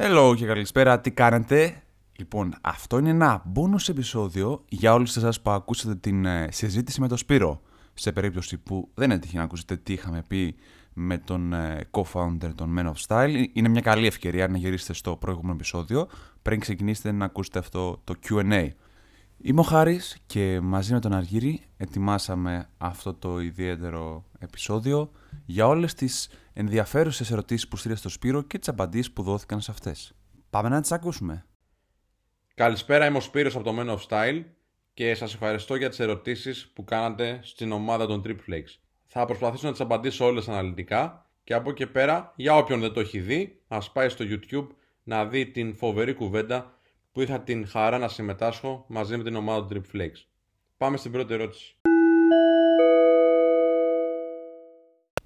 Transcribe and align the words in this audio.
Hello 0.00 0.34
και 0.36 0.46
καλησπέρα, 0.46 1.00
τι 1.00 1.10
κάνετε; 1.10 1.82
Λοιπόν, 2.18 2.54
αυτό 2.60 2.98
είναι 2.98 3.10
ένα 3.10 3.42
bonus 3.54 3.88
επεισόδιο 3.88 4.64
για 4.68 4.94
όλους 4.94 5.16
εσάς 5.16 5.40
που 5.40 5.50
ακούσατε 5.50 5.94
την 5.94 6.24
ε, 6.24 6.48
συζήτηση 6.50 7.00
με 7.00 7.08
τον 7.08 7.16
Σπύρο. 7.16 7.60
Σε 7.94 8.12
περίπτωση 8.12 8.58
που 8.58 8.88
δεν 8.94 9.10
έτυχε 9.10 9.36
να 9.36 9.42
ακούσετε 9.42 9.76
τι 9.76 9.92
είχαμε 9.92 10.22
πει 10.28 10.54
με 10.92 11.18
τον 11.18 11.52
ε, 11.52 11.80
co-founder 11.90 12.50
των 12.54 12.76
Men 12.78 12.86
of 12.86 13.06
Style. 13.06 13.44
Είναι 13.52 13.68
μια 13.68 13.80
καλή 13.80 14.06
ευκαιρία 14.06 14.48
να 14.48 14.58
γυρίσετε 14.58 14.92
στο 14.92 15.16
προηγούμενο 15.16 15.52
επεισόδιο 15.52 16.08
πριν 16.42 16.60
ξεκινήσετε 16.60 17.12
να 17.12 17.24
ακούσετε 17.24 17.58
αυτό 17.58 18.00
το 18.04 18.14
Q&A. 18.28 18.68
Είμαι 19.42 19.60
ο 19.60 19.62
Χάρης 19.62 20.18
και 20.26 20.60
μαζί 20.62 20.92
με 20.92 21.00
τον 21.00 21.12
Αργύρη 21.12 21.62
ετοιμάσαμε 21.76 22.68
αυτό 22.78 23.14
το 23.14 23.40
ιδιαίτερο 23.40 24.24
επεισόδιο 24.38 25.10
για 25.46 25.66
όλες 25.66 25.94
τις 25.94 26.28
ενδιαφέρουσες 26.58 27.30
ερωτήσεις 27.30 27.68
που 27.68 27.76
στείλε 27.76 27.94
στο 27.94 28.08
Σπύρο 28.08 28.42
και 28.42 28.58
τις 28.58 28.68
απαντήσεις 28.68 29.12
που 29.12 29.22
δόθηκαν 29.22 29.60
σε 29.60 29.70
αυτές. 29.70 30.12
Πάμε 30.50 30.68
να 30.68 30.80
τις 30.80 30.92
ακούσουμε. 30.92 31.44
Καλησπέρα, 32.54 33.06
είμαι 33.06 33.16
ο 33.16 33.20
Σπύρος 33.20 33.56
από 33.56 33.64
το 33.64 33.74
Men 33.78 33.96
of 33.96 33.98
Style 34.08 34.44
και 34.94 35.14
σας 35.14 35.34
ευχαριστώ 35.34 35.74
για 35.74 35.88
τις 35.88 36.00
ερωτήσεις 36.00 36.70
που 36.74 36.84
κάνατε 36.84 37.40
στην 37.42 37.72
ομάδα 37.72 38.06
των 38.06 38.22
Trip 38.26 38.36
Flakes. 38.48 38.78
Θα 39.06 39.24
προσπαθήσω 39.24 39.66
να 39.66 39.72
τις 39.72 39.80
απαντήσω 39.80 40.24
όλες 40.24 40.48
αναλυτικά 40.48 41.30
και 41.44 41.54
από 41.54 41.70
εκεί 41.70 41.86
πέρα, 41.86 42.32
για 42.36 42.56
όποιον 42.56 42.80
δεν 42.80 42.92
το 42.92 43.00
έχει 43.00 43.20
δει, 43.20 43.60
ας 43.68 43.92
πάει 43.92 44.08
στο 44.08 44.24
YouTube 44.28 44.66
να 45.02 45.26
δει 45.26 45.46
την 45.46 45.74
φοβερή 45.74 46.14
κουβέντα 46.14 46.78
που 47.12 47.20
είχα 47.20 47.40
την 47.40 47.68
χαρά 47.68 47.98
να 47.98 48.08
συμμετάσχω 48.08 48.84
μαζί 48.88 49.16
με 49.16 49.22
την 49.22 49.34
ομάδα 49.34 49.66
του 49.66 49.74
Trip 49.74 49.96
Flakes. 49.96 50.24
Πάμε 50.76 50.96
στην 50.96 51.12
πρώτη 51.12 51.34
ερώτηση. 51.34 51.76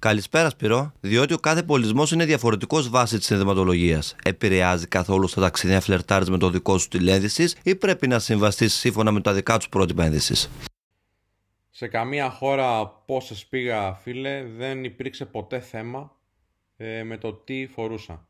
Καλησπέρα, 0.03 0.49
Σπυρό. 0.49 0.93
Διότι 0.99 1.33
ο 1.33 1.37
κάθε 1.37 1.63
πολιτισμός 1.63 2.11
είναι 2.11 2.25
διαφορετικός 2.25 2.89
βάσει 2.89 3.17
της 3.17 3.31
ενδυματολογία. 3.31 4.01
Επηρεάζει 4.23 4.87
καθόλου 4.87 5.27
στα 5.27 5.41
ταξίδια 5.41 5.81
φλερτάρι 5.81 6.29
με 6.31 6.37
το 6.37 6.49
δικό 6.49 6.77
σου 6.77 6.87
τηλένδυσης 6.87 7.57
ή 7.63 7.75
πρέπει 7.75 8.07
να 8.07 8.19
συμβαστείς 8.19 8.73
σύμφωνα 8.73 9.11
με 9.11 9.21
τα 9.21 9.33
δικά 9.33 9.57
τους 9.57 9.69
πρότυπα 9.69 10.03
ένδυσης; 10.03 10.49
Σε 11.69 11.87
καμία 11.87 12.29
χώρα 12.29 12.87
πόσε 12.87 13.35
πήγα, 13.49 13.93
φίλε, 13.93 14.43
δεν 14.43 14.83
υπήρξε 14.83 15.25
ποτέ 15.25 15.59
θέμα 15.59 16.15
ε, 16.77 17.03
με 17.03 17.17
το 17.17 17.33
τι 17.33 17.67
φορούσα. 17.67 18.27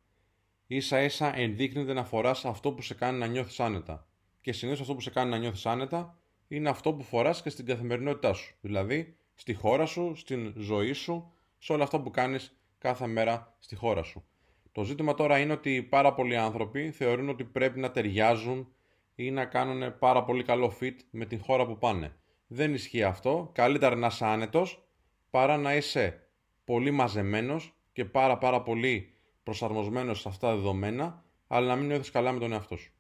Ίσα 0.67 1.02
ίσα 1.02 1.37
ενδείκνυται 1.37 1.93
να 1.93 2.03
φοράς 2.03 2.45
αυτό 2.45 2.71
που 2.71 2.81
σε 2.81 2.93
κάνει 2.93 3.17
να 3.17 3.25
νιώθεις 3.25 3.59
άνετα. 3.59 4.08
Και 4.41 4.53
συνήθως 4.53 4.81
αυτό 4.81 4.93
που 4.93 5.02
σε 5.02 5.09
κάνει 5.09 5.30
να 5.30 5.37
νιώθεις 5.37 5.65
άνετα 5.65 6.17
είναι 6.47 6.69
αυτό 6.69 6.93
που 6.93 7.03
φοράς 7.03 7.41
και 7.41 7.49
στην 7.49 7.65
καθημερινότητά 7.65 8.33
σου. 8.33 8.55
Δηλαδή 8.61 9.15
στη 9.35 9.53
χώρα 9.53 9.85
σου, 9.85 10.13
στην 10.15 10.53
ζωή 10.58 10.93
σου, 10.93 11.33
σε 11.64 11.73
όλα 11.73 11.83
αυτά 11.83 12.02
που 12.02 12.11
κάνεις 12.11 12.58
κάθε 12.78 13.08
μέρα 13.08 13.56
στη 13.59 13.75
χώρα 13.75 14.03
σου. 14.03 14.23
Το 14.72 14.83
ζήτημα 14.83 15.14
τώρα 15.14 15.39
είναι 15.39 15.53
ότι 15.53 15.83
πάρα 15.83 16.14
πολλοί 16.14 16.38
άνθρωποι 16.38 16.92
θεωρούν 16.92 17.30
ότι 17.30 17.44
πρέπει 17.44 17.80
να 17.80 17.92
ταιριάζουν 17.92 18.67
ή 19.16 19.31
να 19.31 19.45
κάνουν 19.45 19.97
πάρα 20.00 20.23
πολύ 20.23 20.44
καλό 20.44 20.73
fit 20.81 20.95
με 21.09 21.25
την 21.25 21.42
χώρα 21.42 21.66
που 21.66 21.78
πάνε. 21.78 22.16
Δεν 22.47 22.73
ισχύει 22.73 23.03
αυτό. 23.03 23.50
Καλύτερα 23.53 23.95
να 23.95 24.08
είσαι 24.08 24.25
άνετος 24.25 24.88
παρά 25.30 25.58
να 25.58 25.75
είσαι 25.75 26.28
πολύ 26.66 26.92
μαζεμένος 26.92 27.73
και 27.92 28.05
πάρα 28.05 28.38
πάρα 28.38 28.61
πολύ 28.61 29.14
προσαρμοσμένος 29.44 30.20
σε 30.20 30.30
αυτά 30.30 30.48
τα 30.48 30.55
δεδομένα, 30.55 31.23
αλλά 31.48 31.67
να 31.67 31.75
μην 31.75 31.88
νιώθεις 31.88 32.11
καλά 32.11 32.31
με 32.31 32.39
τον 32.39 32.52
εαυτό 32.52 32.77
σου. 32.77 32.94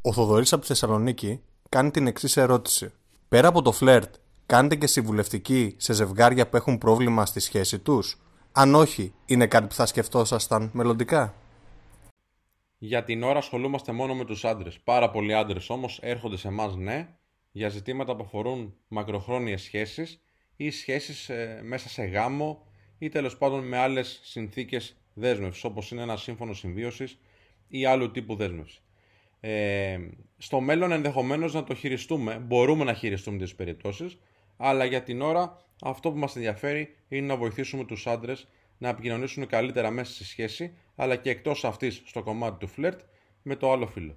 Ο 0.00 0.12
Θοδωρής 0.12 0.52
από 0.52 0.62
τη 0.62 0.66
Θεσσαλονίκη 0.66 1.40
κάνει 1.68 1.90
την 1.90 2.06
εξής 2.06 2.36
ερώτηση. 2.36 2.92
Πέρα 3.28 3.48
από 3.48 3.62
το 3.62 3.72
φλερτ, 3.72 4.14
κάνετε 4.46 4.76
και 4.76 4.86
συμβουλευτική 4.86 5.74
σε 5.78 5.92
ζευγάρια 5.92 6.48
που 6.48 6.56
έχουν 6.56 6.78
πρόβλημα 6.78 7.26
στη 7.26 7.40
σχέση 7.40 7.78
τους; 7.78 8.20
Αν 8.52 8.74
όχι, 8.74 9.14
είναι 9.26 9.46
κάτι 9.46 9.66
που 9.66 9.74
θα 9.74 9.86
σκεφτόσασταν 9.86 10.70
μελλοντικά; 10.72 11.34
Για 12.78 13.04
την 13.04 13.22
ώρα 13.22 13.38
ασχολούμαστε 13.38 13.92
μόνο 13.92 14.14
με 14.14 14.24
τους 14.24 14.44
άντρες. 14.44 14.80
Πάρα 14.84 15.10
πολλοί 15.10 15.34
άντρες 15.34 15.70
όμως 15.70 15.98
έρχονται 16.02 16.36
σε 16.36 16.48
εμάς 16.48 16.76
ναι, 16.76 17.08
για 17.52 17.68
ζητήματα 17.68 18.16
που 18.16 18.22
αφορούν 18.22 18.74
μακροχρόνιες 18.88 19.62
σχέσεις 19.62 20.20
ή 20.56 20.70
σχέσεις 20.70 21.28
ε, 21.28 21.60
μέσα 21.64 21.88
σε 21.88 22.04
γάμο 22.04 22.66
ή 22.98 23.08
τέλος 23.08 23.36
πάντων 23.36 23.64
με 23.68 23.76
άλλες 23.76 24.20
συνθήκες 24.22 24.96
δέσμευσης, 25.14 25.64
όπως 25.64 25.90
είναι 25.90 26.02
ένα 26.02 26.16
σύμφωνο 26.16 26.52
συμβίωσης 26.52 27.18
ή 27.68 27.84
άλλου 27.84 28.10
τύπου 28.10 28.36
δέσμευση. 28.36 28.80
Ε, 29.48 29.98
στο 30.38 30.60
μέλλον 30.60 30.92
ενδεχομένως 30.92 31.54
να 31.54 31.64
το 31.64 31.74
χειριστούμε, 31.74 32.38
μπορούμε 32.38 32.84
να 32.84 32.94
χειριστούμε 32.94 33.38
τις 33.38 33.54
περιπτώσεις, 33.54 34.18
αλλά 34.56 34.84
για 34.84 35.02
την 35.02 35.20
ώρα 35.22 35.64
αυτό 35.82 36.10
που 36.10 36.18
μας 36.18 36.36
ενδιαφέρει 36.36 36.94
είναι 37.08 37.26
να 37.26 37.36
βοηθήσουμε 37.36 37.84
τους 37.84 38.06
άντρες 38.06 38.48
να 38.78 38.88
επικοινωνήσουν 38.88 39.46
καλύτερα 39.46 39.90
μέσα 39.90 40.14
στη 40.14 40.24
σχέση, 40.24 40.76
αλλά 40.96 41.16
και 41.16 41.30
εκτός 41.30 41.64
αυτής 41.64 42.02
στο 42.04 42.22
κομμάτι 42.22 42.58
του 42.58 42.66
φλερτ 42.66 43.00
με 43.42 43.56
το 43.56 43.72
άλλο 43.72 43.86
φίλο. 43.86 44.16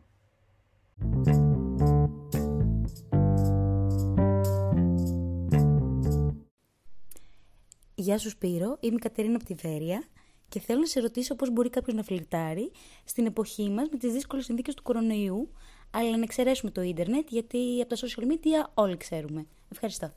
Γεια 7.96 8.18
σου 8.18 8.30
Σπύρο, 8.30 8.78
είμαι 8.80 8.96
η 8.96 9.00
Κατερίνα 9.00 9.36
από 9.36 9.46
τη 9.46 9.54
Βέρεια 9.54 10.04
και 10.50 10.60
θέλω 10.60 10.80
να 10.80 10.86
σε 10.86 11.00
ρωτήσω 11.00 11.36
πώς 11.36 11.52
μπορεί 11.52 11.70
κάποιος 11.70 11.96
να 11.96 12.04
φλιρτάρει 12.04 12.72
στην 13.04 13.26
εποχή 13.26 13.70
μας 13.70 13.88
με 13.92 13.98
τις 13.98 14.12
δύσκολες 14.12 14.46
συνθήκες 14.46 14.74
του 14.74 14.84
κορονοϊού, 14.84 15.52
αλλά 15.92 16.18
να 16.18 16.24
εξαιρέσουμε 16.24 16.72
το 16.72 16.82
ίντερνετ 16.82 17.28
γιατί 17.30 17.82
από 17.82 17.90
τα 17.90 17.96
social 17.96 18.24
media 18.24 18.70
όλοι 18.74 18.98
ξέρουμε. 18.98 19.46
Ευχαριστώ. 19.72 20.14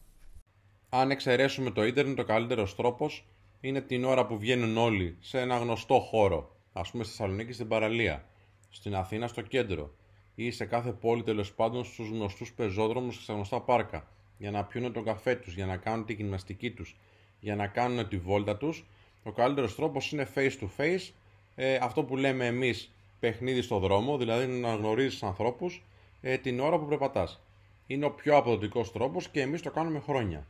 Αν 0.89 1.11
εξαιρέσουμε 1.11 1.71
το 1.71 1.85
ίντερνετ, 1.85 2.19
ο 2.19 2.25
καλύτερος 2.25 2.75
τρόπος 2.75 3.27
είναι 3.61 3.81
την 3.81 4.05
ώρα 4.05 4.27
που 4.27 4.39
βγαίνουν 4.39 4.77
όλοι 4.77 5.17
σε 5.21 5.41
ένα 5.41 5.57
γνωστό 5.57 5.99
χώρο, 5.99 6.57
ας 6.73 6.91
πούμε 6.91 7.05
στη 7.05 7.17
Θεσσαλονίκη 7.17 7.53
στην 7.53 7.69
παραλία, 7.69 8.29
στην 8.71 8.95
Αθήνα 8.95 9.27
στο 9.27 9.41
κέντρο 9.41 9.95
ή 10.35 10.51
σε 10.51 10.65
κάθε 10.65 10.93
πόλη 10.93 11.23
τέλος 11.23 11.53
πάντων 11.53 11.85
στους 11.85 12.09
γνωστούς 12.09 12.53
πεζόδρομους 12.53 13.17
και 13.17 13.23
στα 13.23 13.33
γνωστά 13.33 13.61
πάρκα, 13.61 14.07
για 14.39 14.51
να 14.51 14.65
πιούν 14.65 14.93
τον 14.93 15.05
καφέ 15.05 15.35
τους, 15.35 15.55
για 15.55 15.67
να 15.67 15.77
κάνουν 15.77 16.05
τη 16.05 16.13
γυμναστική 16.13 16.71
τους, 16.71 16.97
για 17.41 17.57
να 17.57 17.67
κάνουν 17.67 18.09
τη 18.09 18.19
βόλτα 18.19 18.57
τους, 18.57 18.87
ο 19.23 19.31
καλύτερος 19.31 19.75
τρόπος 19.75 20.13
είναι 20.13 20.29
face 20.35 20.53
to 20.61 20.67
face, 20.77 21.11
ε, 21.55 21.75
αυτό 21.75 22.03
που 22.03 22.17
λέμε 22.17 22.47
εμείς 22.47 22.91
παιχνίδι 23.21 23.63
στο 23.63 23.79
δρόμο, 23.79 24.17
δηλαδή 24.17 24.47
να 24.47 24.75
γνωρίζεις 24.75 25.23
ανθρώπους 25.23 25.83
ε, 26.21 26.37
την 26.37 26.61
ώρα 26.61 26.79
που 26.79 26.87
περπατάς. 26.87 27.41
Είναι 27.87 28.05
ο 28.05 28.11
πιο 28.11 28.37
αποδοτικός 28.37 28.93
τρόπος 28.93 29.29
και 29.29 29.41
εμείς 29.41 29.63
το 29.63 29.71
κάνουμε 29.71 29.99
χρόνια. 29.99 30.47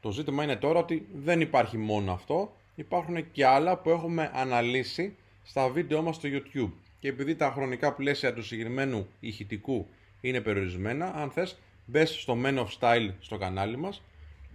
Το 0.00 0.10
ζήτημα 0.10 0.44
είναι 0.44 0.56
τώρα 0.56 0.78
ότι 0.78 1.06
δεν 1.14 1.40
υπάρχει 1.40 1.78
μόνο 1.78 2.12
αυτό, 2.12 2.52
υπάρχουν 2.74 3.30
και 3.30 3.46
άλλα 3.46 3.76
που 3.76 3.90
έχουμε 3.90 4.30
αναλύσει 4.34 5.16
στα 5.44 5.68
βίντεο 5.68 6.02
μας 6.02 6.16
στο 6.16 6.28
YouTube. 6.32 6.70
Και 7.00 7.08
επειδή 7.08 7.34
τα 7.34 7.50
χρονικά 7.50 7.92
πλαίσια 7.92 8.34
του 8.34 8.42
συγκεκριμένου 8.42 9.06
ηχητικού 9.20 9.86
είναι 10.20 10.40
περιορισμένα, 10.40 11.14
αν 11.14 11.30
θες 11.30 11.58
μπες 11.86 12.10
στο 12.10 12.38
Men 12.44 12.58
of 12.58 12.66
Style 12.78 13.10
στο 13.20 13.38
κανάλι 13.38 13.76
μας 13.76 14.02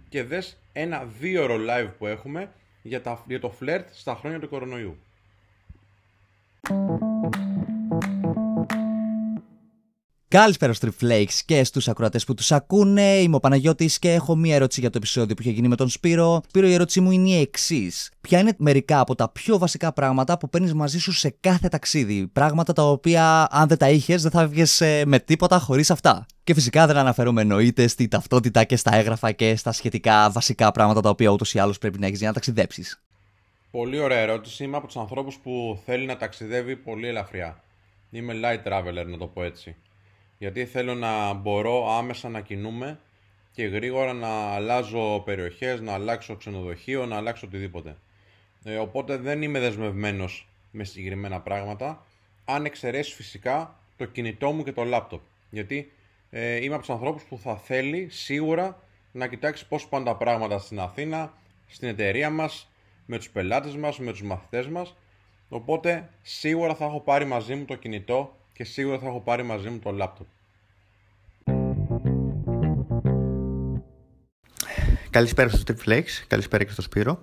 και 0.08 0.22
δες 0.22 0.58
ένα 0.72 1.04
δύο 1.04 1.42
ώρο 1.42 1.56
live 1.68 1.90
που 1.98 2.06
έχουμε 2.06 2.52
για, 2.86 3.02
τα, 3.02 3.24
για 3.26 3.40
το 3.40 3.50
φλερτ 3.50 3.88
στα 3.92 4.14
χρόνια 4.14 4.40
του 4.40 4.48
κορονοϊού. 4.48 4.96
Καλησπέρα 10.34 10.72
στους 10.72 10.96
Flakes 11.00 11.40
και 11.46 11.64
στους 11.64 11.88
ακροατές 11.88 12.24
που 12.24 12.34
τους 12.34 12.52
ακούνε. 12.52 13.02
Είμαι 13.02 13.36
ο 13.36 13.40
Παναγιώτης 13.40 13.98
και 13.98 14.12
έχω 14.12 14.36
μία 14.36 14.54
ερώτηση 14.54 14.80
για 14.80 14.90
το 14.90 14.98
επεισόδιο 14.98 15.34
που 15.34 15.42
είχε 15.42 15.50
γίνει 15.50 15.68
με 15.68 15.76
τον 15.76 15.88
Σπύρο. 15.88 16.42
Σπύρο, 16.48 16.66
η 16.66 16.72
ερώτησή 16.72 17.00
μου 17.00 17.10
είναι 17.10 17.28
η 17.28 17.40
εξής. 17.40 18.10
Ποια 18.20 18.38
είναι 18.38 18.54
μερικά 18.58 19.00
από 19.00 19.14
τα 19.14 19.28
πιο 19.28 19.58
βασικά 19.58 19.92
πράγματα 19.92 20.38
που 20.38 20.48
παίρνεις 20.48 20.74
μαζί 20.74 20.98
σου 20.98 21.12
σε 21.12 21.34
κάθε 21.40 21.68
ταξίδι; 21.68 22.26
Πράγματα 22.26 22.72
τα 22.72 22.82
οποία, 22.82 23.46
αν 23.50 23.68
δεν 23.68 23.78
τα 23.78 23.90
είχες, 23.90 24.22
δεν 24.22 24.30
θα 24.30 24.46
βγει 24.46 24.62
ε, 24.78 25.04
με 25.04 25.18
τίποτα 25.18 25.58
χωρίς 25.58 25.90
αυτά. 25.90 26.26
Και 26.44 26.54
φυσικά 26.54 26.86
δεν 26.86 26.96
αναφέρομαι 26.96 27.40
εννοείται 27.40 27.86
στη 27.86 28.08
ταυτότητα 28.08 28.64
και 28.64 28.76
στα 28.76 28.94
έγγραφα 28.94 29.32
και 29.32 29.56
στα 29.56 29.72
σχετικά 29.72 30.30
βασικά 30.30 30.72
πράγματα 30.72 31.00
τα 31.00 31.08
οποία 31.08 31.30
ούτως 31.30 31.54
ή 31.54 31.58
άλλως 31.58 31.78
πρέπει 31.78 31.98
να 31.98 32.06
έχεις 32.06 32.18
για 32.18 32.28
να 32.28 32.34
ταξιδέψεις. 32.34 33.02
Πολύ 33.70 33.98
ωραία 33.98 34.18
ερώτηση. 34.18 34.64
Είμαι 34.64 34.76
από 34.76 34.86
τους 34.86 34.96
ανθρώπους 34.96 35.36
που 35.42 35.82
θέλει 35.84 36.06
να 36.06 36.16
ταξιδεύει 36.16 36.76
πολύ 36.76 37.08
ελαφριά. 37.08 37.62
Είμαι 38.10 38.34
light 38.42 38.68
traveler, 38.68 39.06
να 39.06 39.18
το 39.18 39.26
πω 39.26 39.42
έτσι 39.42 39.76
γιατί 40.44 40.64
θέλω 40.64 40.94
να 40.94 41.32
μπορώ 41.32 41.96
άμεσα 41.96 42.28
να 42.28 42.40
κινούμε 42.40 43.00
και 43.52 43.66
γρήγορα 43.66 44.12
να 44.12 44.28
αλλάζω 44.28 45.22
περιοχές, 45.24 45.80
να 45.80 45.92
αλλάξω 45.92 46.36
ξενοδοχείο, 46.36 47.06
να 47.06 47.16
αλλάξω 47.16 47.46
οτιδήποτε. 47.46 47.96
Ε, 48.64 48.76
οπότε 48.76 49.16
δεν 49.16 49.42
είμαι 49.42 49.58
δεσμευμένος 49.58 50.48
με 50.70 50.84
συγκεκριμένα 50.84 51.40
πράγματα, 51.40 52.06
αν 52.44 52.64
εξαιρέσεις 52.64 53.14
φυσικά 53.14 53.78
το 53.96 54.04
κινητό 54.04 54.52
μου 54.52 54.64
και 54.64 54.72
το 54.72 54.84
λάπτοπ. 54.84 55.20
Γιατί 55.50 55.92
ε, 56.30 56.64
είμαι 56.64 56.74
από 56.74 56.84
τους 56.84 56.94
ανθρώπους 56.94 57.22
που 57.22 57.38
θα 57.38 57.56
θέλει 57.56 58.08
σίγουρα 58.10 58.82
να 59.12 59.26
κοιτάξει 59.26 59.68
πώς 59.68 59.86
πάνε 59.86 60.04
τα 60.04 60.16
πράγματα 60.16 60.58
στην 60.58 60.80
Αθήνα, 60.80 61.32
στην 61.66 61.88
εταιρεία 61.88 62.30
μας, 62.30 62.70
με 63.06 63.16
τους 63.16 63.30
πελάτες 63.30 63.76
μας, 63.76 63.98
με 63.98 64.10
τους 64.10 64.22
μαθητές 64.22 64.66
μας. 64.66 64.96
Οπότε 65.48 66.08
σίγουρα 66.22 66.74
θα 66.74 66.84
έχω 66.84 67.00
πάρει 67.00 67.24
μαζί 67.24 67.54
μου 67.54 67.64
το 67.64 67.74
κινητό 67.74 68.36
και 68.54 68.64
σίγουρα 68.64 68.98
θα 68.98 69.06
έχω 69.06 69.20
πάρει 69.20 69.42
μαζί 69.42 69.68
μου 69.68 69.78
το 69.78 69.90
λάπτοπ. 69.90 70.26
Καλησπέρα 75.10 75.48
στο 75.48 75.62
Tripflex, 75.66 76.04
καλησπέρα 76.26 76.64
και 76.64 76.70
στο 76.70 76.82
Σπύρο. 76.82 77.22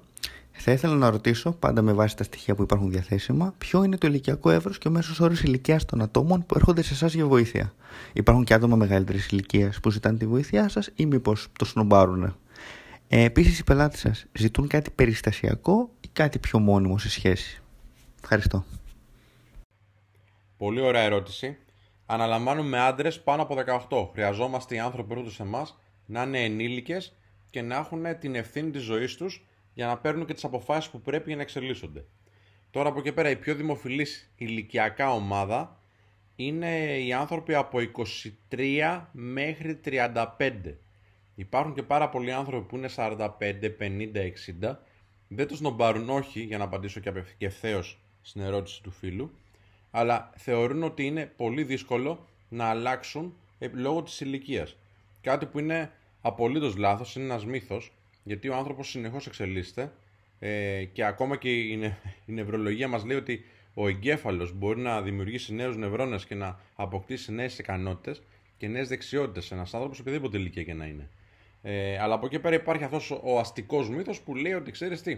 Θα 0.52 0.72
ήθελα 0.72 0.96
να 0.96 1.10
ρωτήσω, 1.10 1.52
πάντα 1.52 1.82
με 1.82 1.94
βάση 1.94 2.16
τα 2.16 2.24
στοιχεία 2.24 2.56
που 2.56 2.62
υπάρχουν 2.62 2.90
διαθέσιμα, 2.92 3.54
ποιο 3.58 3.84
είναι 3.84 3.98
το 3.98 4.08
ηλικιακό 4.08 4.50
εύρος 4.50 4.78
και 4.78 4.88
ο 4.88 4.92
μέσος 4.92 5.20
όρος 5.20 5.42
ηλικίας 5.42 5.86
των 5.86 6.02
ατόμων 6.02 6.46
που 6.46 6.56
έρχονται 6.56 6.82
σε 6.82 6.94
εσάς 6.94 7.14
για 7.14 7.26
βοήθεια; 7.26 7.74
Υπάρχουν 8.14 8.44
και 8.44 8.54
άτομα 8.54 8.76
μεγαλύτερης 8.76 9.28
ηλικίας 9.28 9.80
που 9.80 9.90
ζητάνε 9.90 10.18
τη 10.18 10.26
βοήθειά 10.26 10.70
σας 10.70 10.90
ή 10.96 11.06
μήπως 11.06 11.48
το 11.58 11.66
σνομπάρουν. 11.66 12.36
Ε, 13.08 13.24
Επίσης, 13.24 13.60
οι 13.60 13.64
πελάτες 13.64 14.00
σας 14.00 14.26
ζητούν 14.38 14.68
κάτι 14.68 14.90
περιστασιακό 14.90 15.90
ή 16.02 16.08
κάτι 16.14 16.40
πιο 16.40 16.60
μόνιμο 16.60 16.98
σε 16.98 17.10
σχέση; 17.10 17.62
Ευχαριστώ. 18.22 18.66
Πολύ 20.62 20.82
ωραία 20.82 21.02
ερώτηση. 21.02 21.58
Αναλαμβάνουμε 22.06 22.80
άντρες 22.80 23.22
πάνω 23.22 23.42
από 23.42 23.56
18. 23.90 24.10
Χρειαζόμαστε 24.14 24.76
οι 24.76 24.80
άνθρωποι 24.80 25.08
που 25.08 25.14
έρχονται 25.14 25.34
σε 25.34 25.44
εμάς 25.44 25.78
να 26.06 26.24
είναι 26.24 26.44
ενήλικες 26.44 27.16
και 27.50 27.62
να 27.62 27.76
έχουν 27.76 28.20
την 28.20 28.36
ευθύνη 28.36 28.72
της 28.72 28.82
ζωής 28.82 29.16
τους 29.16 29.46
για 29.74 29.88
να 29.88 29.98
παίρνουν 29.98 30.26
και 30.26 30.34
τις 30.34 30.44
αποφάσεις 30.44 30.92
που 30.92 31.02
πρέπει 31.02 31.28
για 31.28 31.36
να 31.36 31.42
εξελίσσονται. 31.42 32.06
Τώρα 32.72 32.90
από 32.90 33.00
εκεί 33.00 33.12
πέρα 33.12 33.30
η 33.30 33.36
πιο 33.36 33.56
δημοφιλής 33.56 34.32
ηλικιακά 34.36 35.14
ομάδα 35.14 35.80
είναι 36.36 36.98
οι 37.00 37.14
άνθρωποι 37.14 37.54
από 37.54 37.80
23 38.50 39.02
μέχρι 39.12 39.80
35. 39.86 40.52
Υπάρχουν 41.36 41.74
και 41.74 41.84
πάρα 41.84 42.10
πολλοί 42.10 42.32
άνθρωποι 42.32 42.68
που 42.68 42.78
είναι 42.78 42.90
45, 42.96 43.28
50, 43.80 44.32
60. 44.62 44.78
Δεν 45.28 45.48
τους 45.48 45.62
νομπάρουν 45.62 46.10
όχι, 46.10 46.42
για 46.42 46.58
να 46.58 46.64
απαντήσω 46.64 47.00
και 47.38 47.46
ευθέω 47.46 47.84
στην 48.22 48.42
ερώτηση 48.42 48.84
του 48.84 48.92
φίλου, 48.92 49.32
αλλά 49.92 50.30
θεωρούν 50.36 50.84
ότι 50.84 51.06
είναι 51.06 51.32
πολύ 51.36 51.64
δύσκολο 51.64 52.28
να 52.50 52.66
αλλάξουν 52.66 53.36
λόγω 53.74 54.04
της 54.04 54.20
ηλικίας. 54.20 54.76
Κάτι 55.22 55.46
που 55.46 55.60
είναι 55.60 55.92
απολύτως 56.22 56.76
λάθος, 56.76 57.16
είναι 57.16 57.26
ένας 57.26 57.46
μύθος, 57.46 57.92
γιατί 58.24 58.50
ο 58.50 58.56
άνθρωπος 58.56 58.90
συνεχώς 58.90 59.28
εξελίσσεται 59.28 59.92
ε, 60.40 60.84
και 60.84 61.06
ακόμα 61.06 61.38
και 61.38 61.50
η, 61.50 61.78
νε, 61.78 61.98
η 62.28 62.32
νευρολογία 62.32 62.88
μας 62.88 63.06
λέει 63.06 63.18
ότι 63.18 63.46
ο 63.74 63.88
εγκέφαλος 63.88 64.54
μπορεί 64.54 64.80
να 64.80 65.02
δημιουργήσει 65.02 65.54
νέους 65.54 65.78
νευρώνες 65.78 66.26
και 66.26 66.36
να 66.36 66.60
αποκτήσει 66.76 67.32
νέες 67.32 67.60
ικανότητες 67.60 68.22
και 68.58 68.68
νέες 68.68 68.88
δεξιότητες 68.88 69.52
ένας 69.52 69.74
άνθρωπος 69.74 70.00
οποιαδήποτε 70.00 70.38
ηλικία 70.38 70.64
και 70.64 70.74
να 70.74 70.86
είναι. 70.86 71.10
Ε, 71.62 72.00
αλλά 72.00 72.14
από 72.14 72.26
εκεί 72.26 72.40
πέρα 72.40 72.56
υπάρχει 72.56 72.84
αυτός 72.84 73.12
ο 73.24 73.40
αστικός 73.40 73.90
μύθος 73.90 74.22
που 74.22 74.36
λέει 74.36 74.54
ότι 74.54 74.72
ξέρεις 74.72 75.02
τι, 75.02 75.18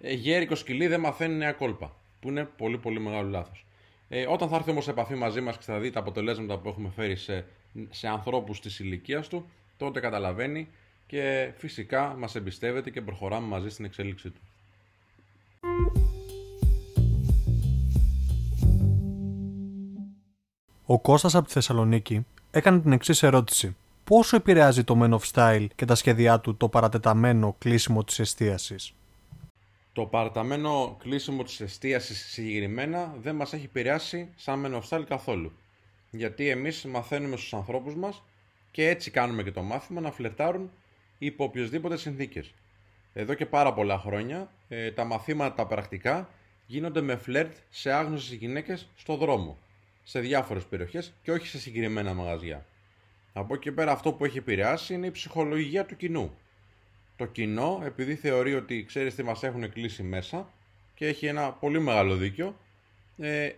ε, 0.00 0.12
γέρικο 0.12 0.54
σκυλί 0.54 0.86
δεν 0.86 1.00
μαθαίνει 1.00 1.34
νέα 1.34 1.52
κόλπα, 1.52 1.96
που 2.20 2.28
είναι 2.28 2.44
πολύ 2.44 2.78
πολύ 2.78 3.00
μεγάλο 3.00 3.28
λάθος. 3.28 3.64
Ε, 4.14 4.26
όταν 4.28 4.48
θα 4.48 4.56
έρθει 4.56 4.70
όμως 4.70 4.84
σε 4.84 4.90
επαφή 4.90 5.14
μαζί 5.14 5.40
μας 5.40 5.56
και 5.56 5.62
θα 5.64 5.78
δει 5.78 5.90
τα 5.90 6.00
αποτελέσματα 6.00 6.58
που 6.58 6.68
έχουμε 6.68 6.90
φέρει 6.96 7.16
σε, 7.16 7.44
σε 7.90 8.08
ανθρώπους 8.08 8.60
της 8.60 8.78
ηλικίας 8.78 9.28
του, 9.28 9.46
τότε 9.76 10.00
καταλαβαίνει 10.00 10.68
και 11.06 11.52
φυσικά 11.56 12.14
μας 12.18 12.34
εμπιστεύεται 12.34 12.90
και 12.90 13.00
προχωράμε 13.00 13.46
μαζί 13.46 13.68
στην 13.68 13.84
εξέλιξή 13.84 14.30
του. 14.30 14.40
Ο 20.86 20.98
Κώστας 21.00 21.34
από 21.34 21.46
τη 21.46 21.52
Θεσσαλονίκη 21.52 22.26
έκανε 22.50 22.80
την 22.80 22.92
εξής 22.92 23.22
ερώτηση. 23.22 23.76
Πόσο 24.04 24.36
επηρεάζει 24.36 24.84
το 24.84 24.98
Men 25.02 25.18
of 25.18 25.32
Style 25.32 25.66
και 25.74 25.84
τα 25.84 25.94
σχέδιά 25.94 26.40
του 26.40 26.56
το 26.56 26.68
παρατεταμένο 26.68 27.54
κλείσιμο 27.58 28.04
της 28.04 28.18
εστίασης; 28.18 28.94
Το 29.92 30.06
παραταμένο 30.06 30.96
κλείσιμο 31.00 31.42
της 31.42 31.60
εστίασης 31.60 32.26
συγκεκριμένα 32.30 33.14
δεν 33.20 33.34
μας 33.34 33.52
έχει 33.52 33.64
επηρεάσει 33.64 34.28
σαν 34.36 34.66
Men 34.66 34.80
of 34.80 34.88
Style 34.88 35.04
καθόλου. 35.08 35.52
Γιατί 36.10 36.48
εμείς 36.48 36.84
μαθαίνουμε 36.84 37.36
στους 37.36 37.54
ανθρώπους 37.54 37.94
μας 37.94 38.22
και 38.70 38.88
έτσι 38.88 39.10
κάνουμε 39.10 39.42
και 39.42 39.50
το 39.50 39.62
μάθημα 39.62 40.00
να 40.00 40.10
φλερτάρουν 40.10 40.70
υπό 41.18 41.44
οποιασδήποτε 41.44 41.96
συνθήκες. 41.96 42.54
Εδώ 43.12 43.34
και 43.34 43.46
πάρα 43.46 43.72
πολλά 43.72 43.98
χρόνια 43.98 44.50
ε, 44.68 44.90
τα 44.90 45.04
μαθήματα 45.04 45.54
τα 45.54 45.66
πρακτικά 45.66 46.28
γίνονται 46.66 47.00
με 47.00 47.16
φλερτ 47.16 47.52
σε 47.70 47.92
άγνωστες 47.92 48.36
γυναίκες 48.36 48.88
στο 48.96 49.16
δρόμο, 49.16 49.58
σε 50.04 50.20
διάφορες 50.20 50.64
περιοχές 50.64 51.12
και 51.22 51.32
όχι 51.32 51.46
σε 51.46 51.58
συγκεκριμένα 51.58 52.14
μαγαζιά. 52.14 52.66
Από 53.32 53.54
εκεί 53.54 53.72
πέρα 53.72 53.92
αυτό 53.92 54.12
που 54.12 54.24
έχει 54.24 54.38
επηρεάσει 54.38 54.94
είναι 54.94 55.06
η 55.06 55.10
ψυχολογία 55.10 55.86
του 55.86 55.96
κοινού. 55.96 56.34
Το 57.16 57.26
κοινό, 57.26 57.82
επειδή 57.84 58.14
θεωρεί 58.14 58.54
ότι 58.54 58.84
ξέρεις 58.84 59.14
τι 59.14 59.22
μας 59.22 59.42
έχουν 59.42 59.72
κλείσει 59.72 60.02
μέσα 60.02 60.52
και 60.94 61.06
έχει 61.06 61.26
ένα 61.26 61.52
πολύ 61.52 61.80
μεγάλο 61.80 62.16
δίκιο, 62.16 62.56
ε, 63.18 63.50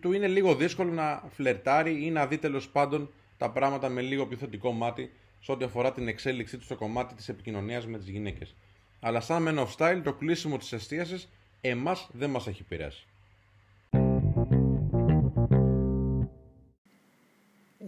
του 0.00 0.12
είναι 0.12 0.26
λίγο 0.26 0.54
δύσκολο 0.54 0.92
να 0.92 1.22
φλερτάρει 1.30 2.04
ή 2.04 2.10
να 2.10 2.26
δει 2.26 2.38
τέλος 2.38 2.68
πάντων 2.68 3.10
τα 3.38 3.50
πράγματα 3.50 3.88
με 3.88 4.00
λίγο 4.00 4.26
πιο 4.26 4.36
θετικό 4.36 4.72
μάτι 4.72 5.12
σε 5.40 5.52
ό,τι 5.52 5.64
αφορά 5.64 5.92
την 5.92 6.08
εξέλιξή 6.08 6.56
του 6.58 6.64
στο 6.64 6.76
κομμάτι 6.76 7.14
της 7.14 7.28
επικοινωνίας 7.28 7.86
με 7.86 7.98
τις 7.98 8.08
γυναίκες. 8.08 8.54
Αλλά 9.00 9.20
σαν 9.20 9.48
Men 9.48 9.66
of 9.66 9.74
Style 9.76 10.00
το 10.04 10.12
κλείσιμο 10.12 10.58
της 10.58 10.72
εστίασης 10.72 11.28
εμάς 11.60 12.08
δεν 12.12 12.30
μας 12.30 12.46
έχει 12.46 12.62
επηρεάσει. 12.62 13.06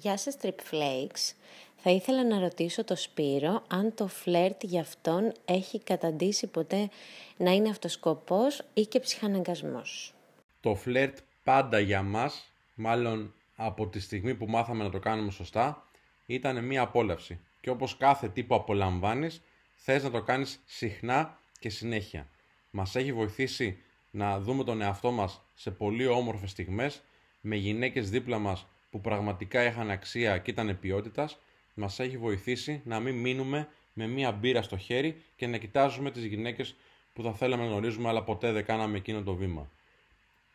Γεια 0.02 0.16
σας 0.16 0.36
Trip 0.42 0.48
Flakes. 0.70 1.34
Θα 1.76 1.90
ήθελα 1.90 2.24
να 2.24 2.38
ρωτήσω 2.38 2.84
το 2.84 2.96
Σπύρο 2.96 3.62
αν 3.68 3.94
το 3.94 4.06
φλερτ 4.06 4.64
για 4.64 4.80
αυτόν 4.80 5.32
έχει 5.44 5.80
καταντήσει 5.80 6.46
ποτέ 6.46 6.88
να 7.36 7.50
είναι 7.50 7.68
αυτός 7.68 7.92
σκοπός 7.92 8.62
ή 8.74 8.86
και 8.86 9.00
ψυχαναγκασμός. 9.00 10.14
Το 10.60 10.74
φλερτ 10.74 11.18
πάντα 11.44 11.78
για 11.78 12.02
μας, 12.02 12.52
μάλλον 12.74 13.34
από 13.56 13.86
τη 13.86 14.00
στιγμή 14.00 14.34
που 14.34 14.46
μάθαμε 14.46 14.84
να 14.84 14.90
το 14.90 14.98
κάνουμε 14.98 15.30
σωστά, 15.30 15.86
ήταν 16.26 16.64
μία 16.64 16.82
απόλαυση. 16.82 17.40
Και 17.60 17.70
όπως 17.70 17.96
κάθε 17.96 18.28
τι 18.28 18.42
που 18.42 18.54
απολαμβάνεις, 18.54 19.42
θες 19.74 20.02
να 20.02 20.10
το 20.10 20.22
κάνεις 20.22 20.62
συχνά 20.66 21.38
και 21.58 21.68
συνέχεια. 21.68 22.28
Μας 22.70 22.96
έχει 22.96 23.12
βοηθήσει 23.12 23.82
να 24.10 24.40
δούμε 24.40 24.64
τον 24.64 24.80
εαυτό 24.80 25.10
μας 25.10 25.42
σε 25.54 25.70
πολύ 25.70 26.06
όμορφες 26.06 26.50
στιγμές, 26.50 27.00
με 27.40 27.56
γυναίκες 27.56 28.10
δίπλα 28.10 28.38
μας 28.38 28.66
που 28.90 29.00
πραγματικά 29.00 29.64
είχαν 29.64 29.90
αξία 29.90 30.38
και 30.38 30.50
ήταν 30.50 30.78
ποιότητας, 30.80 31.38
μας 31.74 31.98
έχει 32.00 32.18
βοηθήσει 32.18 32.82
να 32.84 33.00
μην 33.00 33.14
μείνουμε 33.14 33.68
με 33.92 34.06
μία 34.06 34.32
μπύρα 34.32 34.62
στο 34.62 34.76
χέρι 34.76 35.22
και 35.36 35.46
να 35.46 35.56
κοιτάζουμε 35.56 36.10
τις 36.10 36.24
γυναίκες 36.24 36.74
που 37.12 37.22
θα 37.22 37.32
θέλαμε 37.32 37.62
να 37.62 37.68
γνωρίζουμε 37.68 38.08
αλλά 38.08 38.22
ποτέ 38.22 38.52
δεν 38.52 38.64
κάναμε 38.64 38.96
εκείνο 38.96 39.22
το 39.22 39.34
βήμα. 39.34 39.70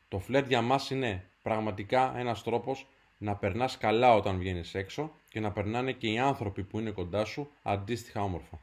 Το 0.08 0.20
φλερτ 0.20 0.48
για 0.48 0.62
μας 0.62 0.90
είναι 0.90 1.24
πραγματικά 1.42 2.18
ένας 2.18 2.44
τρόπος 2.44 2.88
να 3.18 3.36
περνάς 3.36 3.78
καλά 3.78 4.16
όταν 4.16 4.38
βγαίνεις 4.38 4.76
έξω 4.76 5.12
και 5.30 5.40
να 5.40 5.52
περνάνε 5.52 5.92
και 5.92 6.08
οι 6.08 6.20
άνθρωποι 6.20 6.64
που 6.64 6.80
είναι 6.80 6.92
κοντά 6.92 7.26
σου 7.26 7.52
αντίστοιχα 7.64 8.22
όμορφα. 8.22 8.60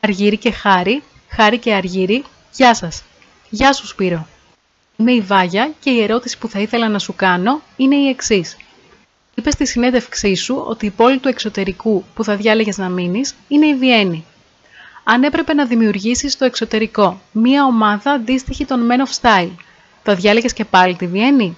Αργύρι 0.00 0.38
και 0.38 0.50
Χάρη, 0.50 1.02
Χάρη 1.28 1.58
και 1.58 1.74
Αργύρι, 1.74 2.24
γεια 2.52 2.74
σας. 2.74 3.04
Γεια 3.54 3.72
σου 3.72 3.86
Σπύρο. 3.86 4.26
Είμαι 4.96 5.12
η 5.12 5.20
Βάγια 5.20 5.72
και 5.80 5.90
η 5.90 6.02
ερώτηση 6.02 6.38
που 6.38 6.48
θα 6.48 6.60
ήθελα 6.60 6.88
να 6.88 6.98
σου 6.98 7.14
κάνω 7.14 7.62
είναι 7.76 7.96
η 7.96 8.08
εξής. 8.08 8.56
Είπες 9.34 9.52
στη 9.52 9.66
συνέντευξή 9.66 10.34
σου 10.34 10.62
ότι 10.66 10.86
η 10.86 10.90
πόλη 10.90 11.18
του 11.18 11.28
εξωτερικού 11.28 12.04
που 12.14 12.24
θα 12.24 12.36
διάλεγες 12.36 12.78
να 12.78 12.88
μείνεις 12.88 13.34
είναι 13.48 13.66
η 13.66 13.74
Βιέννη 13.74 14.24
αν 15.04 15.22
έπρεπε 15.22 15.54
να 15.54 15.66
δημιουργήσεις 15.66 16.32
στο 16.32 16.44
εξωτερικό 16.44 17.20
μία 17.32 17.64
ομάδα 17.64 18.10
αντίστοιχη 18.10 18.64
των 18.64 18.88
Men 18.90 19.06
of 19.06 19.20
Style, 19.20 19.50
θα 20.02 20.14
διάλεγες 20.14 20.52
και 20.52 20.64
πάλι 20.64 20.96
τη 20.96 21.06
Βιέννη; 21.06 21.56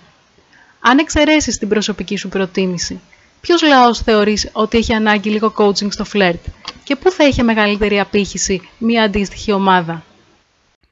Αν 0.80 0.98
εξαιρέσεις 0.98 1.58
την 1.58 1.68
προσωπική 1.68 2.16
σου 2.16 2.28
προτίμηση, 2.28 3.00
ποιος 3.40 3.62
λαός 3.62 4.00
θεωρείς 4.00 4.50
ότι 4.52 4.78
έχει 4.78 4.92
ανάγκη 4.92 5.30
λίγο 5.30 5.54
coaching 5.56 5.92
στο 5.92 6.04
φλερτ 6.04 6.44
και 6.84 6.96
πού 6.96 7.10
θα 7.10 7.24
είχε 7.24 7.42
μεγαλύτερη 7.42 8.00
απήχηση 8.00 8.68
μία 8.78 9.02
αντίστοιχη 9.02 9.52
ομάδα; 9.52 10.04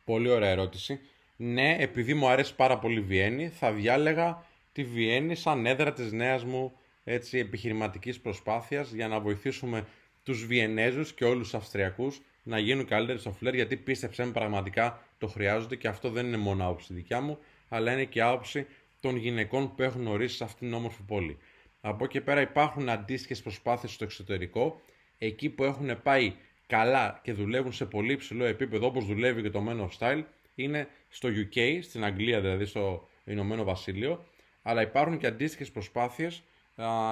Πολύ 0.04 0.30
ωραία 0.30 0.50
ερώτηση. 0.50 1.00
Ναι, 1.37 1.76
επειδή 1.78 2.14
μου 2.14 2.28
αρέσει 2.28 2.54
πάρα 2.54 2.78
πολύ 2.78 2.99
η 2.99 3.02
Βιέννη, 3.02 3.49
θα 3.49 3.73
διάλεγα 3.73 4.44
τη 4.73 4.85
Βιέννη 4.85 5.35
σαν 5.35 5.66
έδρα 5.66 5.92
της 5.92 6.12
νέας 6.12 6.44
μου 6.44 6.73
έτσι, 7.04 7.38
επιχειρηματικής 7.38 8.21
προσπάθειας 8.21 8.92
για 8.92 9.09
να 9.09 9.21
βοηθήσουμε 9.21 9.87
τους 10.23 10.47
Βιενέζους 10.47 11.12
και 11.12 11.25
όλους 11.25 11.42
τους 11.42 11.54
Αυστριακούς 11.54 12.21
να 12.42 12.59
γίνουν 12.59 12.87
καλύτεροι 12.87 13.18
στο 13.18 13.32
φλερ 13.32 13.54
γιατί 13.54 13.76
πίστεψε 13.76 14.25
με 14.25 14.32
πραγματικά 14.32 15.02
το 15.18 15.26
χρειάζονται 15.26 15.76
και 15.76 15.88
αυτό 15.88 16.11
δεν 16.11 16.26
είναι 16.26 16.37
μόνο 16.37 16.64
άποψη 16.64 16.94
δικιά 16.94 17.21
μου, 17.21 17.38
αλλά 17.68 17.92
είναι 17.92 18.04
και 18.04 18.23
άποψη 18.23 18.66
των 19.00 19.16
γυναικών 19.16 19.75
που 19.75 19.82
έχουν 19.82 20.06
ορίσει 20.06 20.37
σε 20.37 20.44
αυτήν 20.44 20.68
την 20.68 20.76
όμορφη 20.76 21.02
πόλη. 21.06 21.38
Από 21.80 22.04
εκεί 22.04 22.21
πέρα 22.21 22.40
υπάρχουν 22.40 22.88
αντίστοιχες 22.88 23.42
προσπάθειες 23.42 23.92
στο 23.92 24.04
εξωτερικό, 24.04 24.80
εκεί 25.18 25.49
που 25.49 25.64
έχουν 25.64 26.02
πάει 26.02 26.35
καλά 26.73 27.21
και 27.23 27.33
δουλεύουν 27.33 27.73
σε 27.73 27.87
πολύ 27.87 28.17
ψηλό 28.17 28.45
επίπεδο 28.45 28.87
όπως 28.87 29.07
δουλεύει 29.07 29.43
και 29.43 29.50
το 29.50 29.64
Men 29.69 29.81
of 29.81 29.88
Style, 29.99 30.23
είναι 30.55 30.88
στο 31.09 31.29
UK, 31.29 31.79
στην 31.83 32.05
Αγγλία 32.05 32.41
δηλαδή 32.41 32.64
στο 32.64 33.09
Ηνωμένο 33.25 33.64
Βασίλειο, 33.64 34.25
αλλά 34.62 34.83
υπάρχουν 34.83 35.19
και 35.19 35.26
αντίστοιχες 35.26 35.71
προσπάθειες 35.71 36.43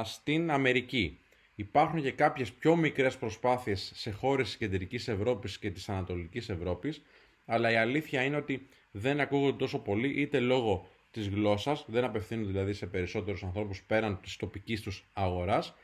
στην 0.04 0.50
Αμερική. 0.50 1.18
Υπάρχουν 1.54 2.02
και 2.02 2.10
κάποιες 2.10 2.52
πιο 2.52 2.76
μικρές 2.76 3.16
προσπάθειες 3.16 3.92
σε 3.94 4.10
χώρες 4.10 4.46
της 4.46 4.56
Κεντρικής 4.56 5.08
Ευρώπης 5.08 5.58
και 5.58 5.70
της 5.70 5.88
Ανατολικής 5.88 6.48
Ευρώπης, 6.48 7.02
αλλά 7.46 7.70
η 7.70 7.76
αλήθεια 7.76 8.22
είναι 8.22 8.36
ότι 8.36 8.68
δεν 8.90 9.20
ακούγονται 9.20 9.56
τόσο 9.56 9.78
πολύ 9.78 10.20
είτε 10.20 10.40
λόγω 10.40 10.88
της 11.10 11.28
γλώσσας, 11.28 11.84
δεν 11.88 12.04
απευθύνονται 12.04 12.50
δηλαδή 12.50 12.72
σε 12.72 12.86
περισσότερους 12.86 13.42
ανθρώπους 13.42 13.82
πέραν 13.82 14.20
της 14.22 14.36
τοπικής 14.36 14.80
τους 14.82 15.04
αγοράς, 15.12 15.74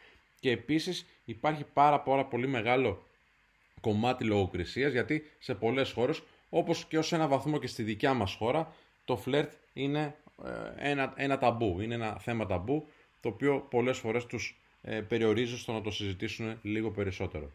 Και 0.40 0.50
επίσης 0.50 1.06
υπάρχει 1.24 1.64
πάρα, 1.72 2.00
πάρα 2.00 2.24
πολύ 2.24 2.46
μεγάλο 2.46 3.05
κομμάτι 3.80 4.24
λογοκρισίας 4.24 4.92
γιατί 4.92 5.22
σε 5.38 5.54
πολλές 5.54 5.90
χώρες 5.92 6.22
όπως 6.48 6.84
και 6.84 6.98
ως 6.98 7.12
ένα 7.12 7.28
βαθμό 7.28 7.58
και 7.58 7.66
στη 7.66 7.82
δικιά 7.82 8.14
μας 8.14 8.34
χώρα 8.34 8.74
το 9.04 9.16
φλερτ 9.16 9.52
είναι 9.72 10.14
ε, 10.44 10.90
ένα, 10.90 11.12
ένα 11.16 11.38
ταμπού, 11.38 11.80
είναι 11.80 11.94
ένα 11.94 12.18
θέμα 12.18 12.46
ταμπού 12.46 12.88
το 13.20 13.28
οποίο 13.28 13.66
πολλές 13.70 13.98
φορές 13.98 14.26
τους 14.26 14.60
ε, 14.82 15.00
περιορίζει 15.00 15.58
στο 15.58 15.72
να 15.72 15.80
το 15.80 15.90
συζητήσουν 15.90 16.58
λίγο 16.62 16.90
περισσότερο. 16.90 17.50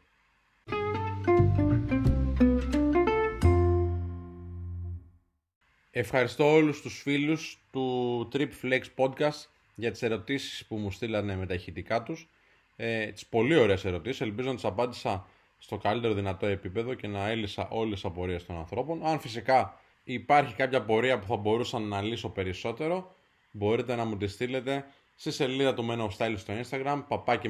Ευχαριστώ 5.91 6.53
όλους 6.53 6.81
τους 6.81 7.01
φίλους 7.01 7.59
του 7.71 8.29
Trip 8.33 8.49
Flex 8.61 8.81
Podcast 8.95 9.45
για 9.75 9.91
τις 9.91 10.01
ερωτήσεις 10.01 10.65
που 10.65 10.75
μου 10.75 10.91
στείλανε 10.91 11.35
με 11.35 11.45
τα 11.45 11.53
ηχητικά 11.53 12.03
τους. 12.03 12.29
Ε, 12.75 13.05
τις 13.11 13.25
πολύ 13.25 13.55
ωραίες 13.55 13.85
ερωτήσεις, 13.85 14.21
ελπίζω 14.21 14.49
να 14.49 14.55
τις 14.55 14.65
απάντησα 14.65 15.27
στο 15.63 15.77
καλύτερο 15.77 16.13
δυνατό 16.13 16.45
επίπεδο 16.45 16.93
και 16.93 17.07
να 17.07 17.29
έλυσα 17.29 17.67
όλες 17.69 17.93
τις 17.93 18.05
απορίες 18.05 18.45
των 18.45 18.57
ανθρώπων. 18.57 19.05
Αν 19.05 19.19
φυσικά 19.19 19.79
υπάρχει 20.03 20.55
κάποια 20.55 20.81
πορεία 20.81 21.19
που 21.19 21.25
θα 21.25 21.35
μπορούσα 21.35 21.79
να 21.79 22.01
λύσω 22.01 22.29
περισσότερο, 22.29 23.15
μπορείτε 23.51 23.95
να 23.95 24.05
μου 24.05 24.17
τη 24.17 24.27
στείλετε 24.27 24.85
στη 25.15 25.31
σελίδα 25.31 25.73
του 25.73 25.87
Men 25.89 25.99
of 25.99 26.09
Style 26.17 26.33
στο 26.37 26.53
Instagram, 26.61 27.03
παπάκι 27.07 27.49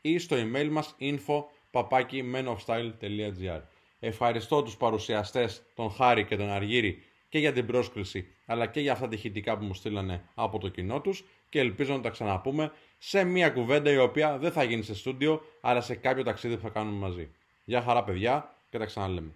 ή 0.00 0.18
στο 0.18 0.36
email 0.36 0.68
μας 0.70 0.96
info 1.00 1.44
παπάκι 1.70 2.24
Ευχαριστώ 4.00 4.62
τους 4.62 4.76
παρουσιαστές, 4.76 5.62
τον 5.74 5.90
Χάρη 5.90 6.24
και 6.24 6.36
τον 6.36 6.50
Αργύρη 6.50 7.02
και 7.28 7.38
για 7.38 7.52
την 7.52 7.66
πρόσκληση, 7.66 8.26
αλλά 8.46 8.66
και 8.66 8.80
για 8.80 8.92
αυτά 8.92 9.08
τα 9.08 9.14
ηχητικά 9.14 9.58
που 9.58 9.64
μου 9.64 9.74
στείλανε 9.74 10.24
από 10.34 10.58
το 10.58 10.68
κοινό 10.68 11.00
τους 11.00 11.24
και 11.48 11.60
ελπίζω 11.60 11.92
να 11.92 12.00
τα 12.00 12.10
ξαναπούμε 12.10 12.72
σε 13.06 13.24
μια 13.24 13.50
κουβέντα 13.50 13.90
η 13.90 13.98
οποία 13.98 14.38
δεν 14.38 14.52
θα 14.52 14.62
γίνει 14.62 14.82
σε 14.82 14.94
στούντιο, 14.94 15.42
αλλά 15.60 15.80
σε 15.80 15.94
κάποιο 15.94 16.22
ταξίδι 16.22 16.54
που 16.54 16.62
θα 16.62 16.68
κάνουμε 16.68 16.96
μαζί. 16.96 17.30
Γεια 17.64 17.82
χαρά 17.82 18.04
παιδιά 18.04 18.54
και 18.70 18.78
τα 18.78 18.84
ξαναλέμε. 18.84 19.32